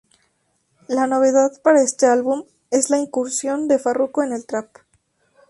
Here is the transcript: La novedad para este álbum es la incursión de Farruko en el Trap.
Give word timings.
La 0.87 1.05
novedad 1.05 1.61
para 1.61 1.83
este 1.83 2.07
álbum 2.07 2.45
es 2.71 2.89
la 2.89 2.97
incursión 2.97 3.67
de 3.67 3.77
Farruko 3.77 4.23
en 4.23 4.33
el 4.33 4.47
Trap. 4.47 4.77